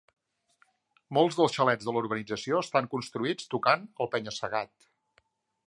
Molts 1.17 1.37
dels 1.39 1.57
xalets 1.57 1.89
de 1.89 1.93
la 1.97 2.01
urbanització 2.03 2.63
estan 2.67 2.89
construïts 2.95 3.53
tocant 3.55 3.85
el 4.07 4.13
penya-segat. 4.17 4.91